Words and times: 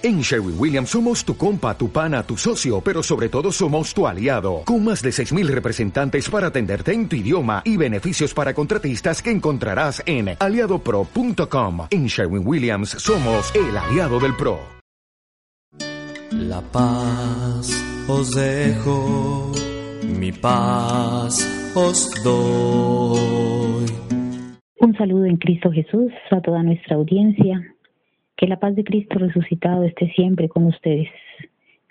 En 0.00 0.20
Sherwin 0.20 0.54
Williams 0.56 0.90
somos 0.90 1.24
tu 1.24 1.36
compa, 1.36 1.76
tu 1.76 1.90
pana, 1.90 2.22
tu 2.22 2.36
socio, 2.36 2.80
pero 2.80 3.02
sobre 3.02 3.28
todo 3.28 3.50
somos 3.50 3.92
tu 3.92 4.06
aliado, 4.06 4.62
con 4.64 4.84
más 4.84 5.02
de 5.02 5.10
6.000 5.10 5.48
representantes 5.48 6.30
para 6.30 6.46
atenderte 6.46 6.92
en 6.92 7.08
tu 7.08 7.16
idioma 7.16 7.62
y 7.64 7.76
beneficios 7.76 8.32
para 8.32 8.54
contratistas 8.54 9.20
que 9.20 9.32
encontrarás 9.32 10.00
en 10.06 10.36
aliadopro.com. 10.38 11.88
En 11.90 12.06
Sherwin 12.06 12.46
Williams 12.46 12.90
somos 12.90 13.52
el 13.56 13.76
aliado 13.76 14.20
del 14.20 14.36
PRO. 14.36 14.60
La 16.30 16.60
paz 16.60 17.68
os 18.06 18.30
dejo, 18.30 19.52
mi 20.04 20.30
paz 20.30 21.44
os 21.74 22.08
doy. 22.22 23.86
Un 24.80 24.96
saludo 24.96 25.24
en 25.24 25.38
Cristo 25.38 25.72
Jesús 25.72 26.12
a 26.30 26.40
toda 26.40 26.62
nuestra 26.62 26.94
audiencia 26.94 27.74
que 28.38 28.46
la 28.46 28.60
paz 28.60 28.76
de 28.76 28.84
Cristo 28.84 29.18
resucitado 29.18 29.82
esté 29.82 30.10
siempre 30.12 30.48
con 30.48 30.64
ustedes. 30.66 31.08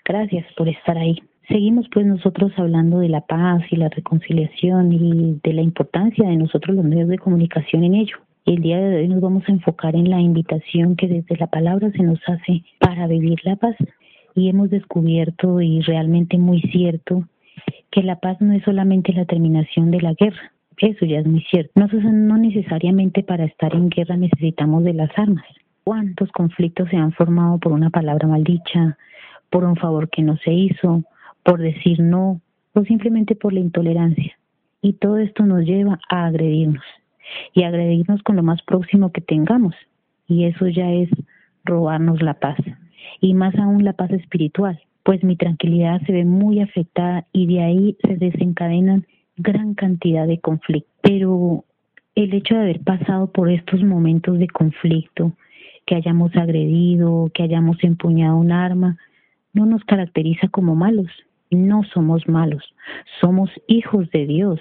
Gracias 0.04 0.46
por 0.56 0.66
estar 0.66 0.96
ahí. 0.96 1.22
Seguimos 1.46 1.86
pues 1.92 2.06
nosotros 2.06 2.52
hablando 2.56 3.00
de 3.00 3.10
la 3.10 3.20
paz 3.20 3.62
y 3.70 3.76
la 3.76 3.90
reconciliación 3.90 4.92
y 4.92 5.40
de 5.42 5.52
la 5.52 5.60
importancia 5.60 6.26
de 6.26 6.36
nosotros 6.36 6.74
los 6.74 6.86
medios 6.86 7.08
de 7.08 7.18
comunicación 7.18 7.84
en 7.84 7.94
ello. 7.94 8.16
El 8.46 8.62
día 8.62 8.80
de 8.80 8.96
hoy 8.96 9.08
nos 9.08 9.20
vamos 9.20 9.44
a 9.46 9.52
enfocar 9.52 9.94
en 9.94 10.08
la 10.08 10.20
invitación 10.20 10.96
que 10.96 11.06
desde 11.06 11.36
la 11.36 11.48
palabra 11.48 11.90
se 11.92 12.02
nos 12.02 12.18
hace 12.26 12.64
para 12.78 13.06
vivir 13.06 13.38
la 13.44 13.56
paz. 13.56 13.76
Y 14.34 14.48
hemos 14.48 14.70
descubierto 14.70 15.60
y 15.60 15.82
realmente 15.82 16.38
muy 16.38 16.62
cierto 16.62 17.28
que 17.90 18.02
la 18.02 18.20
paz 18.20 18.40
no 18.40 18.54
es 18.54 18.62
solamente 18.62 19.12
la 19.12 19.26
terminación 19.26 19.90
de 19.90 20.00
la 20.00 20.14
guerra. 20.14 20.52
Eso 20.78 21.04
ya 21.04 21.18
es 21.18 21.26
muy 21.26 21.42
cierto. 21.50 21.72
No, 21.74 21.88
no 21.88 22.38
necesariamente 22.38 23.22
para 23.22 23.44
estar 23.44 23.74
en 23.74 23.90
guerra 23.90 24.16
necesitamos 24.16 24.84
de 24.84 24.94
las 24.94 25.10
armas 25.18 25.44
cuántos 25.88 26.30
conflictos 26.32 26.90
se 26.90 26.98
han 26.98 27.12
formado 27.12 27.56
por 27.56 27.72
una 27.72 27.88
palabra 27.88 28.28
maldicha, 28.28 28.98
por 29.48 29.64
un 29.64 29.74
favor 29.74 30.10
que 30.10 30.20
no 30.20 30.36
se 30.36 30.52
hizo, 30.52 31.02
por 31.42 31.60
decir 31.60 31.98
no 32.00 32.42
o 32.74 32.84
simplemente 32.84 33.34
por 33.34 33.54
la 33.54 33.60
intolerancia. 33.60 34.38
Y 34.82 34.92
todo 34.92 35.16
esto 35.16 35.46
nos 35.46 35.64
lleva 35.64 35.98
a 36.10 36.26
agredirnos 36.26 36.84
y 37.54 37.62
agredirnos 37.62 38.22
con 38.22 38.36
lo 38.36 38.42
más 38.42 38.60
próximo 38.60 39.12
que 39.12 39.22
tengamos. 39.22 39.74
Y 40.26 40.44
eso 40.44 40.68
ya 40.68 40.92
es 40.92 41.08
robarnos 41.64 42.20
la 42.20 42.34
paz 42.34 42.58
y 43.22 43.32
más 43.32 43.54
aún 43.54 43.82
la 43.82 43.94
paz 43.94 44.10
espiritual, 44.10 44.78
pues 45.04 45.24
mi 45.24 45.36
tranquilidad 45.36 46.02
se 46.02 46.12
ve 46.12 46.26
muy 46.26 46.60
afectada 46.60 47.26
y 47.32 47.46
de 47.46 47.62
ahí 47.62 47.96
se 48.06 48.16
desencadenan 48.16 49.06
gran 49.38 49.72
cantidad 49.72 50.26
de 50.26 50.38
conflictos. 50.38 50.92
Pero 51.00 51.64
el 52.14 52.34
hecho 52.34 52.56
de 52.56 52.60
haber 52.60 52.80
pasado 52.80 53.32
por 53.32 53.50
estos 53.50 53.82
momentos 53.82 54.38
de 54.38 54.48
conflicto, 54.48 55.32
que 55.88 55.94
hayamos 55.94 56.36
agredido, 56.36 57.30
que 57.32 57.42
hayamos 57.42 57.82
empuñado 57.82 58.36
un 58.36 58.52
arma, 58.52 58.98
no 59.54 59.64
nos 59.64 59.82
caracteriza 59.84 60.48
como 60.48 60.74
malos. 60.74 61.08
No 61.50 61.82
somos 61.82 62.28
malos, 62.28 62.62
somos 63.22 63.50
hijos 63.68 64.10
de 64.10 64.26
Dios. 64.26 64.60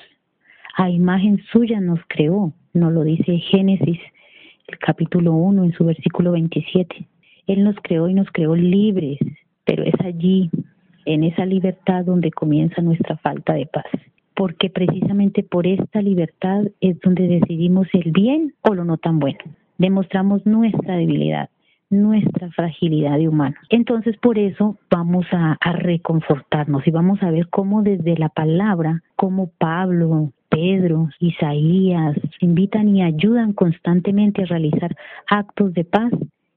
A 0.78 0.90
imagen 0.90 1.44
suya 1.52 1.82
nos 1.82 2.00
creó, 2.08 2.54
nos 2.74 2.94
lo 2.94 3.04
dice 3.04 3.40
Génesis, 3.40 4.00
el 4.68 4.78
capítulo 4.80 5.34
1, 5.34 5.66
en 5.66 5.74
su 5.74 5.84
versículo 5.84 6.32
27. 6.32 7.06
Él 7.48 7.66
nos 7.66 7.76
creó 7.84 8.08
y 8.08 8.14
nos 8.14 8.32
creó 8.32 8.56
libres, 8.56 9.20
pero 9.66 9.84
es 9.84 10.00
allí, 10.00 10.50
en 11.04 11.26
esa 11.26 11.46
libertad, 11.46 12.06
donde 12.06 12.32
comienza 12.32 12.82
nuestra 12.82 13.18
falta 13.18 13.54
de 13.54 13.66
paz. 13.66 13.86
Porque 14.34 14.70
precisamente 14.70 15.44
por 15.44 15.68
esta 15.68 16.02
libertad 16.02 16.64
es 16.80 16.98
donde 17.02 17.28
decidimos 17.28 17.90
el 17.92 18.14
bien 18.14 18.54
o 18.62 18.74
lo 18.74 18.86
no 18.86 18.96
tan 18.96 19.20
bueno 19.20 19.40
demostramos 19.78 20.46
nuestra 20.46 20.96
debilidad, 20.96 21.50
nuestra 21.90 22.50
fragilidad 22.52 23.18
de 23.18 23.28
humano. 23.28 23.56
Entonces, 23.70 24.18
por 24.18 24.38
eso 24.38 24.78
vamos 24.90 25.26
a, 25.32 25.58
reconfortarnos 25.74 26.86
y 26.88 26.92
vamos 26.92 27.22
a 27.22 27.32
ver 27.32 27.48
cómo 27.50 27.84
desde 27.84 28.18
la 28.18 28.30
palabra, 28.30 29.02
como 29.16 29.52
Pablo, 29.58 30.32
Pedro, 30.50 31.10
Isaías, 31.20 32.18
invitan 32.40 32.96
y 32.96 33.04
ayudan 33.04 33.54
constantemente 33.54 34.44
a 34.44 34.48
realizar 34.48 34.96
actos 35.28 35.74
de 35.74 35.84
paz 35.84 36.12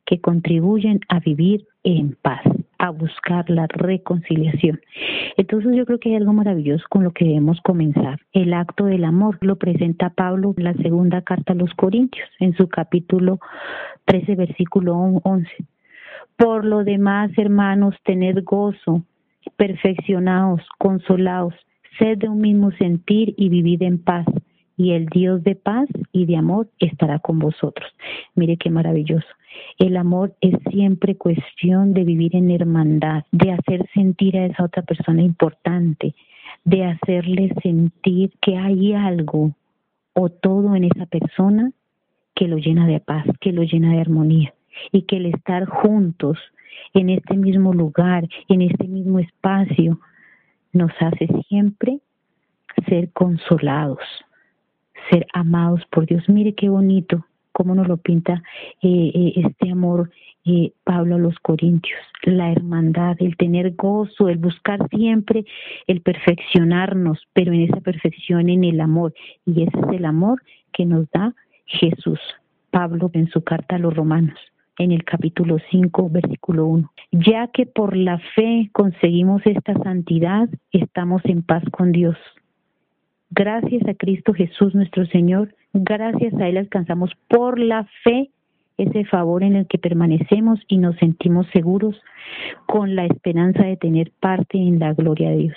que 0.06 0.20
contribuyen 0.20 1.00
a 1.08 1.20
vivir 1.20 1.66
en 1.84 2.16
paz 2.20 2.42
a 2.80 2.90
buscar 2.90 3.48
la 3.50 3.66
reconciliación. 3.68 4.80
Entonces 5.36 5.76
yo 5.76 5.84
creo 5.84 6.00
que 6.00 6.08
hay 6.08 6.16
algo 6.16 6.32
maravilloso 6.32 6.84
con 6.88 7.04
lo 7.04 7.12
que 7.12 7.26
debemos 7.26 7.60
comenzar. 7.60 8.20
El 8.32 8.54
acto 8.54 8.86
del 8.86 9.04
amor 9.04 9.36
lo 9.42 9.56
presenta 9.56 10.08
Pablo 10.08 10.54
en 10.56 10.64
la 10.64 10.74
segunda 10.74 11.20
carta 11.20 11.52
a 11.52 11.56
los 11.56 11.74
Corintios, 11.74 12.28
en 12.38 12.54
su 12.54 12.68
capítulo 12.68 13.38
13, 14.06 14.34
versículo 14.34 14.96
11. 14.96 15.50
Por 16.36 16.64
lo 16.64 16.82
demás, 16.82 17.30
hermanos, 17.36 17.94
tened 18.02 18.42
gozo, 18.44 19.02
perfeccionados, 19.56 20.62
consolados, 20.78 21.54
sed 21.98 22.16
de 22.16 22.30
un 22.30 22.40
mismo 22.40 22.70
sentir 22.72 23.34
y 23.36 23.50
vivid 23.50 23.82
en 23.82 24.02
paz 24.02 24.24
y 24.80 24.92
el 24.92 25.06
Dios 25.08 25.44
de 25.44 25.56
paz 25.56 25.90
y 26.10 26.24
de 26.24 26.38
amor 26.38 26.70
estará 26.78 27.18
con 27.18 27.38
vosotros. 27.38 27.86
Mire 28.34 28.56
qué 28.56 28.70
maravilloso. 28.70 29.26
El 29.78 29.98
amor 29.98 30.34
es 30.40 30.54
siempre 30.70 31.16
cuestión 31.16 31.92
de 31.92 32.02
vivir 32.04 32.34
en 32.34 32.50
hermandad, 32.50 33.24
de 33.30 33.52
hacer 33.52 33.86
sentir 33.92 34.38
a 34.38 34.46
esa 34.46 34.64
otra 34.64 34.80
persona 34.82 35.20
importante, 35.20 36.14
de 36.64 36.86
hacerle 36.86 37.52
sentir 37.62 38.32
que 38.40 38.56
hay 38.56 38.94
algo 38.94 39.52
o 40.14 40.30
todo 40.30 40.74
en 40.74 40.84
esa 40.84 41.04
persona 41.04 41.72
que 42.34 42.48
lo 42.48 42.56
llena 42.56 42.86
de 42.86 43.00
paz, 43.00 43.26
que 43.38 43.52
lo 43.52 43.64
llena 43.64 43.92
de 43.92 44.00
armonía 44.00 44.54
y 44.92 45.02
que 45.02 45.18
el 45.18 45.26
estar 45.26 45.66
juntos 45.66 46.38
en 46.94 47.10
este 47.10 47.36
mismo 47.36 47.74
lugar, 47.74 48.26
en 48.48 48.62
este 48.62 48.88
mismo 48.88 49.18
espacio, 49.18 50.00
nos 50.72 50.92
hace 51.00 51.28
siempre 51.48 52.00
ser 52.88 53.12
consolados, 53.12 53.98
ser 55.10 55.26
amados 55.32 55.82
por 55.90 56.06
Dios. 56.06 56.28
Mire 56.28 56.54
qué 56.54 56.68
bonito 56.68 57.26
cómo 57.52 57.74
nos 57.74 57.88
lo 57.88 57.96
pinta 57.98 58.42
eh, 58.82 59.10
eh, 59.14 59.32
este 59.36 59.70
amor 59.70 60.10
eh, 60.46 60.72
Pablo 60.84 61.16
a 61.16 61.18
los 61.18 61.38
Corintios, 61.40 62.00
la 62.22 62.50
hermandad, 62.50 63.16
el 63.20 63.36
tener 63.36 63.74
gozo, 63.74 64.30
el 64.30 64.38
buscar 64.38 64.88
siempre 64.88 65.44
el 65.86 66.00
perfeccionarnos, 66.00 67.18
pero 67.34 67.52
en 67.52 67.62
esa 67.62 67.80
perfección 67.80 68.48
en 68.48 68.64
el 68.64 68.80
amor. 68.80 69.12
Y 69.44 69.64
ese 69.64 69.78
es 69.78 69.92
el 69.92 70.06
amor 70.06 70.42
que 70.72 70.86
nos 70.86 71.10
da 71.10 71.34
Jesús. 71.66 72.20
Pablo 72.70 73.10
en 73.12 73.28
su 73.28 73.42
carta 73.42 73.76
a 73.76 73.78
los 73.78 73.94
romanos 73.94 74.38
en 74.78 74.92
el 74.92 75.04
capítulo 75.04 75.58
5, 75.70 76.08
versículo 76.08 76.64
1. 76.66 76.90
Ya 77.12 77.48
que 77.48 77.66
por 77.66 77.94
la 77.94 78.18
fe 78.34 78.70
conseguimos 78.72 79.42
esta 79.44 79.74
santidad, 79.82 80.48
estamos 80.72 81.20
en 81.26 81.42
paz 81.42 81.62
con 81.70 81.92
Dios 81.92 82.16
Gracias 83.30 83.86
a 83.88 83.94
Cristo 83.94 84.34
Jesús 84.34 84.74
nuestro 84.74 85.06
Señor, 85.06 85.54
gracias 85.72 86.34
a 86.34 86.48
Él 86.48 86.56
alcanzamos 86.56 87.12
por 87.28 87.58
la 87.58 87.86
fe 88.02 88.30
ese 88.76 89.04
favor 89.04 89.42
en 89.42 89.56
el 89.56 89.66
que 89.66 89.78
permanecemos 89.78 90.58
y 90.66 90.78
nos 90.78 90.96
sentimos 90.96 91.46
seguros 91.52 92.00
con 92.66 92.96
la 92.96 93.04
esperanza 93.04 93.62
de 93.62 93.76
tener 93.76 94.10
parte 94.20 94.56
en 94.56 94.78
la 94.78 94.94
gloria 94.94 95.30
de 95.30 95.36
Dios. 95.36 95.56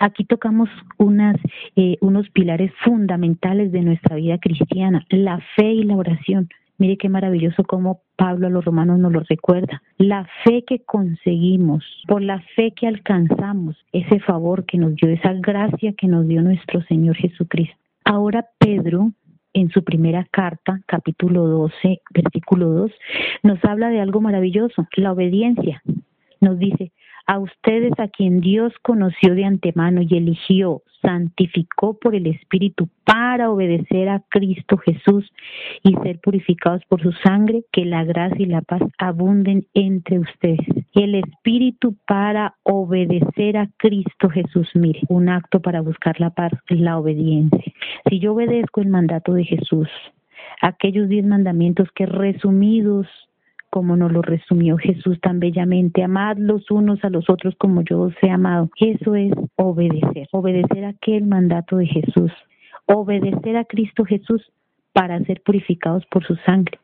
Aquí 0.00 0.24
tocamos 0.24 0.68
unas, 0.98 1.36
eh, 1.76 1.98
unos 2.00 2.28
pilares 2.30 2.72
fundamentales 2.82 3.70
de 3.70 3.82
nuestra 3.82 4.16
vida 4.16 4.38
cristiana, 4.38 5.04
la 5.10 5.40
fe 5.56 5.72
y 5.72 5.82
la 5.84 5.96
oración. 5.96 6.48
Mire 6.76 6.96
qué 6.96 7.08
maravilloso 7.08 7.62
como 7.64 8.00
Pablo 8.16 8.48
a 8.48 8.50
los 8.50 8.64
romanos 8.64 8.98
nos 8.98 9.12
lo 9.12 9.20
recuerda. 9.20 9.82
La 9.96 10.26
fe 10.44 10.64
que 10.66 10.80
conseguimos, 10.80 11.84
por 12.08 12.20
la 12.20 12.40
fe 12.56 12.72
que 12.72 12.88
alcanzamos, 12.88 13.76
ese 13.92 14.18
favor 14.20 14.64
que 14.64 14.78
nos 14.78 14.94
dio, 14.96 15.08
esa 15.08 15.32
gracia 15.34 15.92
que 15.92 16.08
nos 16.08 16.26
dio 16.26 16.42
nuestro 16.42 16.82
Señor 16.82 17.16
Jesucristo. 17.16 17.76
Ahora 18.04 18.46
Pedro, 18.58 19.12
en 19.52 19.70
su 19.70 19.84
primera 19.84 20.26
carta, 20.30 20.80
capítulo 20.86 21.46
12, 21.46 22.00
versículo 22.10 22.70
2, 22.70 22.92
nos 23.44 23.64
habla 23.64 23.88
de 23.88 24.00
algo 24.00 24.20
maravilloso, 24.20 24.88
la 24.96 25.12
obediencia. 25.12 25.80
Nos 26.40 26.58
dice, 26.58 26.92
a 27.26 27.38
ustedes 27.38 27.92
a 27.98 28.08
quien 28.08 28.40
Dios 28.40 28.72
conoció 28.82 29.34
de 29.34 29.44
antemano 29.44 30.02
y 30.02 30.16
eligió, 30.16 30.82
santificó 31.00 31.98
por 31.98 32.14
el 32.14 32.26
Espíritu 32.26 32.88
para 33.04 33.50
obedecer 33.50 34.08
a 34.08 34.22
Cristo 34.28 34.78
Jesús 34.78 35.30
y 35.82 35.94
ser 36.02 36.18
purificados 36.20 36.82
por 36.88 37.02
su 37.02 37.12
sangre, 37.12 37.64
que 37.72 37.84
la 37.84 38.04
gracia 38.04 38.40
y 38.40 38.46
la 38.46 38.62
paz 38.62 38.82
abunden 38.98 39.66
entre 39.74 40.18
ustedes. 40.18 40.66
El 40.94 41.14
Espíritu 41.14 41.96
para 42.06 42.54
obedecer 42.62 43.56
a 43.56 43.68
Cristo 43.76 44.28
Jesús. 44.30 44.68
Mire, 44.74 45.00
un 45.08 45.28
acto 45.28 45.60
para 45.60 45.80
buscar 45.80 46.20
la 46.20 46.30
paz, 46.30 46.52
la 46.68 46.98
obediencia. 46.98 47.72
Si 48.08 48.18
yo 48.18 48.32
obedezco 48.32 48.80
el 48.80 48.88
mandato 48.88 49.34
de 49.34 49.44
Jesús, 49.44 49.88
aquellos 50.60 51.08
diez 51.08 51.24
mandamientos 51.24 51.88
que 51.94 52.06
resumidos 52.06 53.06
como 53.74 53.96
nos 53.96 54.12
lo 54.12 54.22
resumió 54.22 54.76
Jesús 54.76 55.20
tan 55.20 55.40
bellamente, 55.40 56.04
amad 56.04 56.36
los 56.38 56.70
unos 56.70 57.02
a 57.02 57.10
los 57.10 57.28
otros 57.28 57.56
como 57.58 57.82
yo 57.82 58.02
os 58.02 58.14
he 58.22 58.30
amado. 58.30 58.70
Eso 58.76 59.16
es 59.16 59.32
obedecer, 59.56 60.28
obedecer 60.30 60.84
aquel 60.84 61.26
mandato 61.26 61.78
de 61.78 61.86
Jesús, 61.86 62.30
obedecer 62.86 63.56
a 63.56 63.64
Cristo 63.64 64.04
Jesús 64.04 64.52
para 64.92 65.18
ser 65.24 65.42
purificados 65.42 66.06
por 66.06 66.24
su 66.24 66.36
sangre 66.46 66.78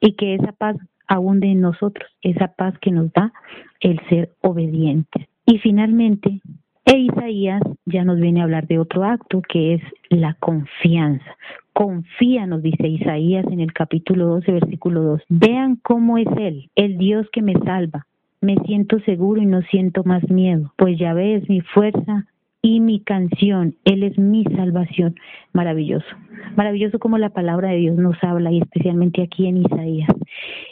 y 0.00 0.14
que 0.14 0.34
esa 0.34 0.50
paz 0.50 0.76
abunde 1.06 1.46
en 1.46 1.60
nosotros, 1.60 2.10
esa 2.20 2.48
paz 2.48 2.74
que 2.80 2.90
nos 2.90 3.12
da 3.12 3.32
el 3.78 4.00
ser 4.08 4.32
obedientes. 4.40 5.28
Y 5.46 5.58
finalmente, 5.58 6.40
e 6.84 6.98
Isaías 6.98 7.62
ya 7.86 8.04
nos 8.04 8.18
viene 8.18 8.40
a 8.40 8.44
hablar 8.44 8.66
de 8.66 8.80
otro 8.80 9.04
acto 9.04 9.40
que 9.40 9.74
es 9.74 9.82
la 10.10 10.34
confianza. 10.34 11.36
Confía, 11.74 12.46
nos 12.46 12.62
dice 12.62 12.86
Isaías 12.86 13.44
en 13.50 13.58
el 13.58 13.72
capítulo 13.72 14.26
12, 14.26 14.52
versículo 14.52 15.02
2. 15.02 15.22
Vean 15.28 15.74
cómo 15.82 16.18
es 16.18 16.28
Él, 16.38 16.70
el 16.76 16.98
Dios 16.98 17.26
que 17.32 17.42
me 17.42 17.54
salva. 17.64 18.06
Me 18.40 18.54
siento 18.64 19.00
seguro 19.00 19.42
y 19.42 19.46
no 19.46 19.60
siento 19.62 20.04
más 20.04 20.22
miedo, 20.30 20.72
pues 20.76 20.96
ya 21.00 21.14
ves 21.14 21.48
mi 21.48 21.62
fuerza 21.62 22.26
y 22.62 22.78
mi 22.78 23.00
canción. 23.00 23.74
Él 23.84 24.04
es 24.04 24.16
mi 24.16 24.44
salvación. 24.44 25.16
Maravilloso. 25.52 26.06
Maravilloso 26.54 27.00
como 27.00 27.18
la 27.18 27.30
palabra 27.30 27.70
de 27.70 27.78
Dios 27.78 27.96
nos 27.96 28.22
habla 28.22 28.52
y 28.52 28.60
especialmente 28.60 29.22
aquí 29.22 29.48
en 29.48 29.56
Isaías. 29.56 30.10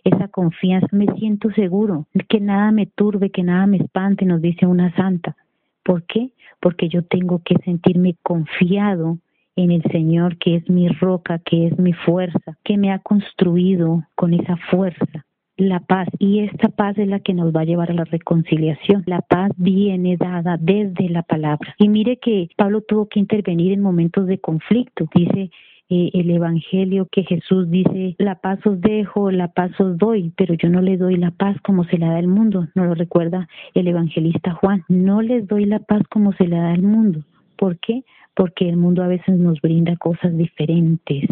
Esa 0.04 0.28
confianza, 0.28 0.86
me 0.92 1.06
siento 1.18 1.50
seguro, 1.50 2.06
que 2.28 2.38
nada 2.38 2.70
me 2.70 2.86
turbe, 2.86 3.30
que 3.30 3.42
nada 3.42 3.66
me 3.66 3.78
espante, 3.78 4.24
nos 4.24 4.40
dice 4.40 4.66
una 4.66 4.94
santa. 4.94 5.34
¿Por 5.82 6.04
qué? 6.04 6.30
Porque 6.60 6.88
yo 6.88 7.02
tengo 7.02 7.42
que 7.44 7.56
sentirme 7.64 8.14
confiado 8.22 9.18
en 9.56 9.70
el 9.70 9.82
Señor, 9.90 10.38
que 10.38 10.56
es 10.56 10.70
mi 10.70 10.88
roca, 10.88 11.38
que 11.38 11.66
es 11.66 11.78
mi 11.78 11.92
fuerza, 11.92 12.56
que 12.64 12.76
me 12.76 12.90
ha 12.90 12.98
construido 12.98 14.04
con 14.14 14.34
esa 14.34 14.56
fuerza. 14.70 15.24
La 15.58 15.80
paz, 15.80 16.08
y 16.18 16.40
esta 16.40 16.68
paz 16.68 16.96
es 16.96 17.06
la 17.08 17.20
que 17.20 17.34
nos 17.34 17.54
va 17.54 17.60
a 17.60 17.64
llevar 17.64 17.90
a 17.90 17.94
la 17.94 18.04
reconciliación. 18.04 19.04
La 19.06 19.20
paz 19.20 19.52
viene 19.56 20.16
dada 20.16 20.56
desde 20.58 21.10
la 21.10 21.22
palabra. 21.22 21.74
Y 21.78 21.88
mire 21.88 22.16
que 22.16 22.48
Pablo 22.56 22.80
tuvo 22.80 23.08
que 23.08 23.20
intervenir 23.20 23.72
en 23.72 23.82
momentos 23.82 24.26
de 24.26 24.38
conflicto. 24.38 25.06
Dice, 25.14 25.50
eh, 25.90 26.10
el 26.14 26.30
Evangelio 26.30 27.06
que 27.12 27.22
Jesús 27.24 27.70
dice, 27.70 28.16
la 28.16 28.36
paz 28.36 28.66
os 28.66 28.80
dejo, 28.80 29.30
la 29.30 29.48
paz 29.48 29.78
os 29.78 29.98
doy, 29.98 30.32
pero 30.38 30.54
yo 30.54 30.70
no 30.70 30.80
le 30.80 30.96
doy 30.96 31.16
la 31.16 31.32
paz 31.32 31.54
como 31.62 31.84
se 31.84 31.98
la 31.98 32.12
da 32.12 32.18
el 32.18 32.28
mundo. 32.28 32.68
No 32.74 32.86
lo 32.86 32.94
recuerda 32.94 33.46
el 33.74 33.88
evangelista 33.88 34.52
Juan. 34.52 34.84
No 34.88 35.20
les 35.20 35.46
doy 35.46 35.66
la 35.66 35.80
paz 35.80 36.02
como 36.08 36.32
se 36.32 36.48
la 36.48 36.62
da 36.62 36.72
el 36.72 36.82
mundo. 36.82 37.24
¿Por 37.56 37.78
qué? 37.78 38.04
Porque 38.34 38.68
el 38.68 38.76
mundo 38.76 39.02
a 39.02 39.08
veces 39.08 39.38
nos 39.38 39.60
brinda 39.60 39.96
cosas 39.96 40.36
diferentes 40.36 41.28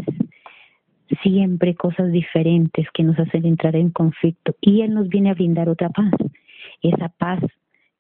siempre 1.23 1.75
cosas 1.75 2.11
diferentes 2.13 2.87
que 2.93 3.03
nos 3.03 3.19
hacen 3.19 3.45
entrar 3.45 3.77
en 3.77 3.91
conflicto 3.91 4.55
y 4.61 4.83
Él 4.83 4.95
nos 4.95 5.09
viene 5.09 5.31
a 5.31 5.35
brindar 5.35 5.69
otra 5.69 5.91
paz, 5.91 6.13
esa 6.83 7.09
paz 7.09 7.41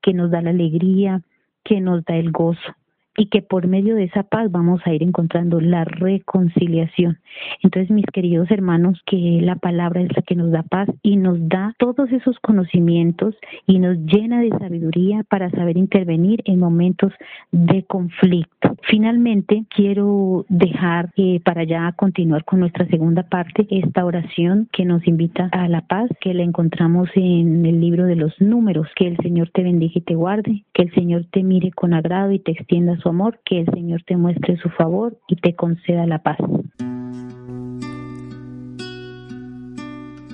que 0.02 0.12
nos 0.12 0.30
da 0.30 0.40
la 0.42 0.50
alegría, 0.50 1.22
que 1.64 1.80
nos 1.80 2.04
da 2.04 2.16
el 2.16 2.30
gozo, 2.30 2.74
y 3.16 3.26
que 3.26 3.42
por 3.42 3.66
medio 3.66 3.94
de 3.94 4.04
esa 4.04 4.22
paz 4.22 4.50
vamos 4.50 4.80
a 4.84 4.92
ir 4.92 5.02
encontrando 5.02 5.60
la 5.60 5.84
reconciliación. 5.84 7.18
Entonces, 7.62 7.90
mis 7.90 8.06
queridos 8.06 8.50
hermanos, 8.50 9.00
que 9.06 9.40
la 9.42 9.56
palabra 9.56 10.00
es 10.00 10.14
la 10.14 10.22
que 10.22 10.36
nos 10.36 10.50
da 10.50 10.62
paz 10.62 10.88
y 11.02 11.16
nos 11.16 11.36
da 11.48 11.74
todos 11.78 12.10
esos 12.12 12.38
conocimientos 12.40 13.34
y 13.66 13.78
nos 13.78 13.98
llena 13.98 14.40
de 14.40 14.50
sabiduría 14.50 15.24
para 15.24 15.50
saber 15.50 15.76
intervenir 15.76 16.40
en 16.44 16.58
momentos 16.58 17.12
de 17.52 17.84
conflicto. 17.84 18.76
Finalmente, 18.82 19.64
quiero 19.74 20.46
dejar 20.48 21.10
eh, 21.16 21.40
para 21.44 21.64
ya 21.64 21.92
continuar 21.92 22.44
con 22.44 22.60
nuestra 22.60 22.86
segunda 22.86 23.24
parte 23.24 23.66
esta 23.70 24.04
oración 24.04 24.68
que 24.72 24.84
nos 24.84 25.06
invita 25.06 25.48
a 25.52 25.68
la 25.68 25.82
paz, 25.82 26.10
que 26.20 26.34
la 26.34 26.42
encontramos 26.42 27.08
en 27.14 27.66
el 27.66 27.80
libro 27.80 28.06
de 28.06 28.16
los 28.16 28.40
números. 28.40 28.88
Que 28.96 29.08
el 29.08 29.16
Señor 29.18 29.50
te 29.52 29.62
bendiga 29.62 29.92
y 29.96 30.00
te 30.00 30.14
guarde, 30.14 30.64
que 30.72 30.82
el 30.82 30.92
Señor 30.94 31.26
te 31.30 31.42
mire 31.42 31.70
con 31.72 31.94
agrado 31.94 32.32
y 32.32 32.38
te 32.38 32.52
extienda 32.52 32.96
su 33.00 33.08
amor, 33.08 33.40
que 33.44 33.60
el 33.60 33.66
Señor 33.72 34.02
te 34.06 34.16
muestre 34.16 34.56
su 34.58 34.68
favor 34.70 35.18
y 35.28 35.36
te 35.36 35.54
conceda 35.56 36.06
la 36.06 36.22
paz. 36.22 36.38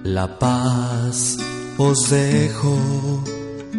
La 0.04 0.38
paz 0.38 1.38
os 1.78 2.10
dejo, 2.10 2.76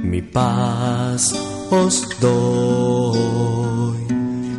mi 0.04 0.22
paz 0.22 1.34
os 1.72 2.19
doy. 2.19 3.98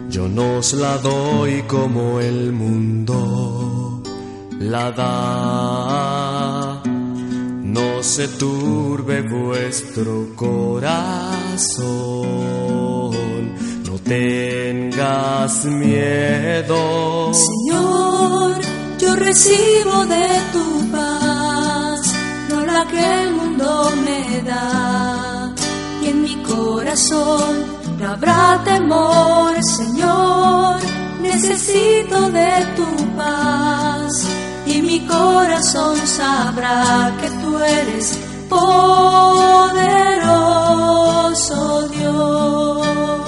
Yo 0.08 0.28
no 0.28 0.58
os 0.58 0.72
la 0.74 0.96
doy 0.98 1.62
como 1.68 2.20
el 2.20 2.52
mundo 2.52 4.02
la 4.60 4.90
da. 4.92 6.82
No 7.62 8.02
se 8.02 8.28
turbe 8.28 9.22
vuestro 9.22 10.34
corazón 10.34 11.48
tengas 14.08 15.64
miedo. 15.66 17.32
Señor, 17.34 18.58
yo 18.98 19.14
recibo 19.16 20.06
de 20.06 20.26
tu 20.52 20.90
paz, 20.90 22.00
no 22.48 22.64
la 22.64 22.86
que 22.86 23.22
el 23.22 23.34
mundo 23.34 23.92
me 24.04 24.42
da. 24.42 25.52
Y 26.02 26.06
en 26.06 26.22
mi 26.22 26.36
corazón 26.42 27.66
no 27.98 28.08
habrá 28.08 28.62
temor, 28.64 29.54
Señor, 29.62 30.80
necesito 31.20 32.30
de 32.30 32.66
tu 32.76 32.86
paz. 33.14 34.26
Y 34.66 34.80
mi 34.82 35.00
corazón 35.06 35.96
sabrá 36.06 37.12
que 37.20 37.28
tú 37.42 37.58
eres 37.58 38.18
poderoso 38.48 39.78
Dios. 41.88 43.27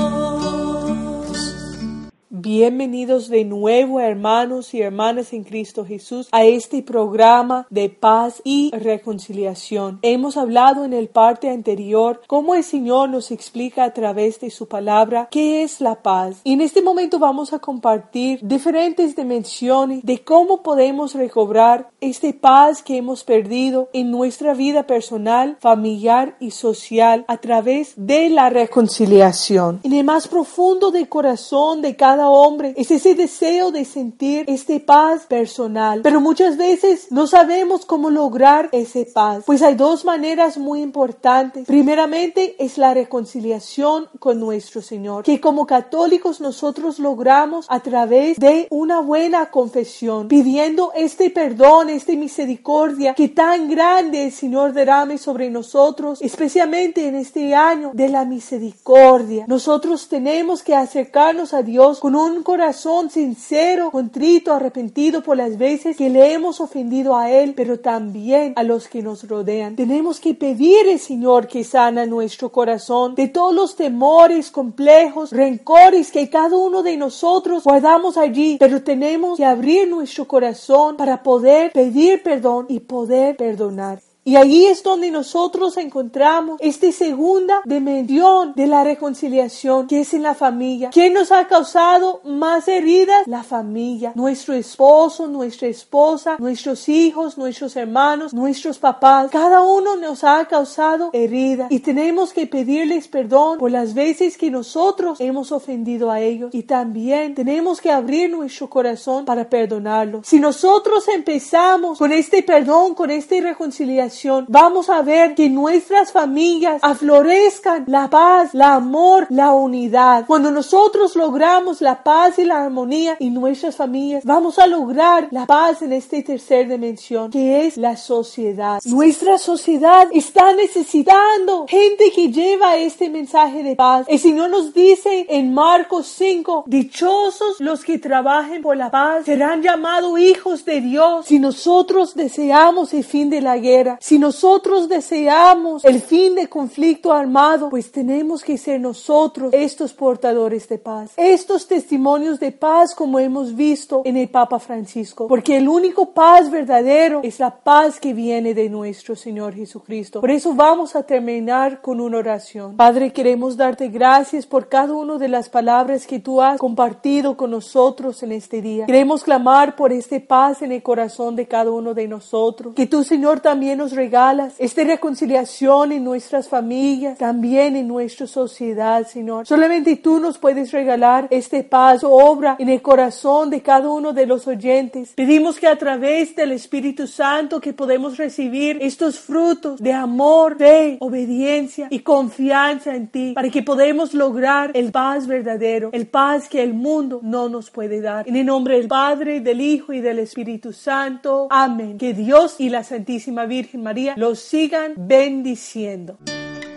Bienvenidos 2.52 3.28
de 3.28 3.44
nuevo 3.44 4.00
hermanos 4.00 4.74
y 4.74 4.80
hermanas 4.80 5.32
en 5.32 5.44
Cristo 5.44 5.84
Jesús 5.84 6.26
a 6.32 6.44
este 6.44 6.82
programa 6.82 7.68
de 7.70 7.90
paz 7.90 8.42
y 8.42 8.72
reconciliación. 8.72 10.00
Hemos 10.02 10.36
hablado 10.36 10.84
en 10.84 10.92
el 10.92 11.06
parte 11.06 11.48
anterior 11.48 12.20
cómo 12.26 12.56
el 12.56 12.64
Señor 12.64 13.08
nos 13.08 13.30
explica 13.30 13.84
a 13.84 13.94
través 13.94 14.40
de 14.40 14.50
su 14.50 14.66
palabra 14.66 15.28
qué 15.30 15.62
es 15.62 15.80
la 15.80 16.02
paz. 16.02 16.40
Y 16.42 16.54
en 16.54 16.60
este 16.60 16.82
momento 16.82 17.20
vamos 17.20 17.52
a 17.52 17.60
compartir 17.60 18.40
diferentes 18.42 19.14
dimensiones 19.14 20.02
de 20.02 20.24
cómo 20.24 20.64
podemos 20.64 21.14
recobrar 21.14 21.88
este 22.00 22.32
paz 22.32 22.82
que 22.82 22.96
hemos 22.96 23.22
perdido 23.22 23.90
en 23.92 24.10
nuestra 24.10 24.54
vida 24.54 24.88
personal, 24.88 25.56
familiar 25.60 26.34
y 26.40 26.50
social 26.50 27.24
a 27.28 27.36
través 27.36 27.92
de 27.94 28.28
la 28.28 28.50
reconciliación. 28.50 29.78
En 29.84 29.92
el 29.92 30.02
más 30.02 30.26
profundo 30.26 30.90
del 30.90 31.08
corazón 31.08 31.80
de 31.80 31.94
cada 31.94 32.28
hombre 32.40 32.74
es 32.76 32.90
ese 32.90 33.14
deseo 33.14 33.70
de 33.70 33.84
sentir 33.84 34.44
este 34.48 34.80
paz 34.80 35.26
personal. 35.26 36.00
Pero 36.02 36.20
muchas 36.20 36.56
veces 36.56 37.08
no 37.10 37.26
sabemos 37.26 37.84
cómo 37.84 38.10
lograr 38.10 38.68
ese 38.72 39.04
paz. 39.06 39.44
Pues 39.46 39.62
hay 39.62 39.74
dos 39.74 40.04
maneras 40.04 40.58
muy 40.58 40.80
importantes. 40.80 41.66
Primeramente 41.66 42.56
es 42.58 42.78
la 42.78 42.94
reconciliación 42.94 44.08
con 44.18 44.40
nuestro 44.40 44.82
Señor, 44.82 45.24
que 45.24 45.40
como 45.40 45.66
católicos 45.66 46.40
nosotros 46.40 46.98
logramos 46.98 47.66
a 47.68 47.80
través 47.80 48.38
de 48.38 48.66
una 48.70 49.00
buena 49.00 49.50
confesión, 49.50 50.28
pidiendo 50.28 50.92
este 50.94 51.30
perdón, 51.30 51.90
esta 51.90 52.12
misericordia 52.12 53.14
que 53.14 53.28
tan 53.28 53.68
grande 53.68 54.24
el 54.26 54.32
Señor 54.32 54.72
derrame 54.72 55.18
sobre 55.18 55.50
nosotros, 55.50 56.20
especialmente 56.22 57.06
en 57.06 57.14
este 57.14 57.54
año 57.54 57.90
de 57.94 58.08
la 58.08 58.24
misericordia. 58.24 59.44
Nosotros 59.46 60.08
tenemos 60.08 60.62
que 60.62 60.74
acercarnos 60.74 61.54
a 61.54 61.62
Dios 61.62 62.00
con 62.00 62.14
un 62.14 62.29
corazón 62.42 63.10
sincero, 63.10 63.90
contrito, 63.90 64.52
arrepentido 64.52 65.22
por 65.22 65.36
las 65.36 65.58
veces 65.58 65.96
que 65.96 66.10
le 66.10 66.32
hemos 66.32 66.60
ofendido 66.60 67.16
a 67.16 67.30
Él, 67.30 67.54
pero 67.54 67.80
también 67.80 68.52
a 68.56 68.62
los 68.62 68.88
que 68.88 69.02
nos 69.02 69.26
rodean. 69.28 69.76
Tenemos 69.76 70.20
que 70.20 70.34
pedir 70.34 70.80
Señor 70.98 71.46
que 71.46 71.64
sana 71.64 72.06
nuestro 72.06 72.50
corazón 72.50 73.14
de 73.14 73.28
todos 73.28 73.54
los 73.54 73.76
temores, 73.76 74.50
complejos, 74.50 75.30
rencores 75.30 76.10
que 76.10 76.28
cada 76.28 76.56
uno 76.56 76.82
de 76.82 76.96
nosotros 76.96 77.64
guardamos 77.64 78.16
allí, 78.16 78.56
pero 78.58 78.82
tenemos 78.82 79.36
que 79.36 79.44
abrir 79.44 79.88
nuestro 79.88 80.26
corazón 80.26 80.96
para 80.96 81.22
poder 81.22 81.72
pedir 81.72 82.22
perdón 82.22 82.66
y 82.68 82.80
poder 82.80 83.36
perdonar. 83.36 84.00
Y 84.30 84.36
allí 84.36 84.66
es 84.66 84.84
donde 84.84 85.10
nosotros 85.10 85.76
encontramos 85.76 86.60
esta 86.60 86.92
segunda 86.92 87.62
dimensión 87.64 88.52
de 88.54 88.68
la 88.68 88.84
reconciliación, 88.84 89.88
que 89.88 90.02
es 90.02 90.14
en 90.14 90.22
la 90.22 90.36
familia. 90.36 90.90
¿Quién 90.92 91.14
nos 91.14 91.32
ha 91.32 91.48
causado 91.48 92.20
más 92.22 92.68
heridas? 92.68 93.26
La 93.26 93.42
familia. 93.42 94.12
Nuestro 94.14 94.54
esposo, 94.54 95.26
nuestra 95.26 95.66
esposa, 95.66 96.36
nuestros 96.38 96.88
hijos, 96.88 97.38
nuestros 97.38 97.74
hermanos, 97.74 98.32
nuestros 98.32 98.78
papás. 98.78 99.32
Cada 99.32 99.62
uno 99.62 99.96
nos 99.96 100.22
ha 100.22 100.44
causado 100.44 101.10
heridas. 101.12 101.66
Y 101.72 101.80
tenemos 101.80 102.32
que 102.32 102.46
pedirles 102.46 103.08
perdón 103.08 103.58
por 103.58 103.72
las 103.72 103.94
veces 103.94 104.38
que 104.38 104.48
nosotros 104.48 105.20
hemos 105.20 105.50
ofendido 105.50 106.08
a 106.08 106.20
ellos. 106.20 106.54
Y 106.54 106.62
también 106.62 107.34
tenemos 107.34 107.80
que 107.80 107.90
abrir 107.90 108.30
nuestro 108.30 108.70
corazón 108.70 109.24
para 109.24 109.50
perdonarlos. 109.50 110.24
Si 110.24 110.38
nosotros 110.38 111.08
empezamos 111.08 111.98
con 111.98 112.12
este 112.12 112.44
perdón, 112.44 112.94
con 112.94 113.10
esta 113.10 113.34
reconciliación, 113.40 114.19
vamos 114.48 114.88
a 114.90 115.02
ver 115.02 115.34
que 115.34 115.48
nuestras 115.48 116.12
familias 116.12 116.80
aflorezcan 116.82 117.84
la 117.86 118.08
paz, 118.08 118.54
el 118.54 118.62
amor, 118.62 119.26
la 119.30 119.52
unidad. 119.52 120.24
Cuando 120.26 120.50
nosotros 120.50 121.16
logramos 121.16 121.80
la 121.80 122.02
paz 122.02 122.38
y 122.38 122.44
la 122.44 122.64
armonía 122.64 123.16
en 123.20 123.34
nuestras 123.34 123.76
familias, 123.76 124.24
vamos 124.24 124.58
a 124.58 124.66
lograr 124.66 125.28
la 125.30 125.46
paz 125.46 125.82
en 125.82 125.92
esta 125.92 126.20
tercera 126.22 126.68
dimensión, 126.68 127.30
que 127.30 127.66
es 127.66 127.76
la 127.76 127.96
sociedad. 127.96 128.80
Nuestra 128.84 129.38
sociedad 129.38 130.08
está 130.12 130.52
necesitando 130.54 131.66
gente 131.68 132.10
que 132.14 132.30
lleva 132.30 132.76
este 132.76 133.08
mensaje 133.08 133.62
de 133.62 133.76
paz. 133.76 134.06
El 134.08 134.18
Señor 134.18 134.50
nos 134.50 134.72
dice 134.74 135.26
en 135.28 135.54
Marcos 135.54 136.06
5, 136.16 136.64
dichosos 136.66 137.60
los 137.60 137.84
que 137.84 137.98
trabajen 137.98 138.62
por 138.62 138.76
la 138.76 138.90
paz, 138.90 139.24
serán 139.24 139.62
llamados 139.62 140.18
hijos 140.18 140.64
de 140.64 140.80
Dios. 140.80 141.26
Si 141.26 141.38
nosotros 141.38 142.14
deseamos 142.14 142.92
el 142.94 143.04
fin 143.04 143.30
de 143.30 143.40
la 143.40 143.58
guerra, 143.58 143.98
si 144.00 144.18
nosotros 144.18 144.88
deseamos 144.88 145.84
el 145.84 146.00
fin 146.00 146.34
del 146.34 146.48
conflicto 146.48 147.12
armado, 147.12 147.68
pues 147.68 147.92
tenemos 147.92 148.42
que 148.42 148.56
ser 148.56 148.80
nosotros 148.80 149.52
estos 149.52 149.92
portadores 149.92 150.66
de 150.70 150.78
paz, 150.78 151.12
estos 151.18 151.68
testimonios 151.68 152.40
de 152.40 152.50
paz 152.50 152.94
como 152.94 153.18
hemos 153.18 153.54
visto 153.54 154.00
en 154.06 154.16
el 154.16 154.30
Papa 154.30 154.58
Francisco, 154.58 155.28
porque 155.28 155.58
el 155.58 155.68
único 155.68 156.12
paz 156.12 156.50
verdadero 156.50 157.20
es 157.22 157.38
la 157.38 157.50
paz 157.50 158.00
que 158.00 158.14
viene 158.14 158.54
de 158.54 158.70
nuestro 158.70 159.14
Señor 159.14 159.54
Jesucristo. 159.54 160.22
Por 160.22 160.30
eso 160.30 160.54
vamos 160.54 160.96
a 160.96 161.02
terminar 161.02 161.82
con 161.82 162.00
una 162.00 162.16
oración. 162.16 162.76
Padre, 162.76 163.12
queremos 163.12 163.54
darte 163.54 163.88
gracias 163.88 164.46
por 164.46 164.70
cada 164.70 164.94
una 164.94 165.18
de 165.18 165.28
las 165.28 165.50
palabras 165.50 166.06
que 166.06 166.20
tú 166.20 166.40
has 166.40 166.58
compartido 166.58 167.36
con 167.36 167.50
nosotros 167.50 168.22
en 168.22 168.32
este 168.32 168.62
día. 168.62 168.86
Queremos 168.86 169.24
clamar 169.24 169.76
por 169.76 169.92
este 169.92 170.20
paz 170.20 170.62
en 170.62 170.72
el 170.72 170.82
corazón 170.82 171.36
de 171.36 171.46
cada 171.46 171.70
uno 171.70 171.92
de 171.92 172.08
nosotros. 172.08 172.74
Que 172.74 172.86
tú, 172.86 173.04
Señor, 173.04 173.40
también 173.40 173.76
nos 173.76 173.89
regalas 173.92 174.54
esta 174.58 174.84
reconciliación 174.84 175.92
en 175.92 176.04
nuestras 176.04 176.48
familias, 176.48 177.18
también 177.18 177.76
en 177.76 177.88
nuestra 177.88 178.26
sociedad, 178.26 179.06
Señor. 179.06 179.46
Solamente 179.46 179.96
tú 179.96 180.20
nos 180.20 180.38
puedes 180.38 180.72
regalar 180.72 181.26
este 181.30 181.64
paz, 181.64 182.02
obra 182.02 182.56
en 182.58 182.68
el 182.68 182.82
corazón 182.82 183.50
de 183.50 183.62
cada 183.62 183.88
uno 183.88 184.12
de 184.12 184.26
los 184.26 184.46
oyentes. 184.46 185.12
Pedimos 185.14 185.58
que 185.58 185.66
a 185.66 185.76
través 185.76 186.34
del 186.34 186.52
Espíritu 186.52 187.06
Santo 187.06 187.60
que 187.60 187.72
podemos 187.72 188.16
recibir 188.16 188.78
estos 188.80 189.18
frutos 189.18 189.80
de 189.80 189.92
amor, 189.92 190.56
fe, 190.58 190.96
obediencia 191.00 191.88
y 191.90 192.00
confianza 192.00 192.94
en 192.94 193.08
ti, 193.08 193.32
para 193.34 193.48
que 193.48 193.62
podamos 193.62 194.14
lograr 194.14 194.70
el 194.74 194.90
paz 194.92 195.26
verdadero, 195.26 195.90
el 195.92 196.06
paz 196.06 196.48
que 196.48 196.62
el 196.62 196.74
mundo 196.74 197.20
no 197.22 197.48
nos 197.48 197.70
puede 197.70 198.00
dar. 198.00 198.28
En 198.28 198.36
el 198.36 198.46
nombre 198.46 198.76
del 198.76 198.88
Padre, 198.88 199.40
del 199.40 199.60
Hijo 199.60 199.92
y 199.92 200.00
del 200.00 200.18
Espíritu 200.18 200.72
Santo. 200.72 201.48
Amén. 201.50 201.98
Que 201.98 202.14
Dios 202.14 202.56
y 202.58 202.68
la 202.68 202.84
Santísima 202.84 203.46
Virgen 203.46 203.79
María 203.82 204.14
los 204.16 204.38
sigan 204.38 204.94
bendiciendo. 204.96 206.18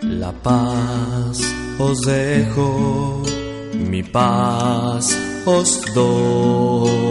La 0.02 0.32
paz 0.32 1.40
os 1.78 2.00
dejo, 2.00 3.22
mi 3.74 4.02
paz 4.02 5.16
os 5.46 5.82
doy. 5.94 7.03